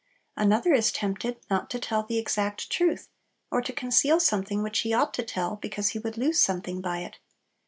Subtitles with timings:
[0.35, 3.07] Another is tempted not to tell the exact truth,
[3.51, 7.01] or to conceal something which he ought to tell, because he would lose something by
[7.01, 7.19] it.